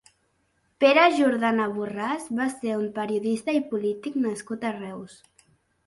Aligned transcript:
Pere 0.83 1.03
Jordana 1.17 1.67
Borràs 1.77 2.27
va 2.41 2.49
ser 2.55 2.75
un 2.81 2.89
periodista 2.99 3.59
i 3.61 3.65
polític 3.71 4.21
nascut 4.29 4.71
a 4.73 4.77
Reus. 4.85 5.25